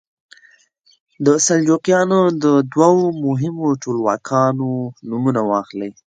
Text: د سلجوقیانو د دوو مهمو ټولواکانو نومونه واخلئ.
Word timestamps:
د 1.25 1.27
سلجوقیانو 1.45 2.19
د 2.43 2.45
دوو 2.73 2.97
مهمو 3.25 3.67
ټولواکانو 3.83 4.69
نومونه 5.09 5.41
واخلئ. 5.49 5.91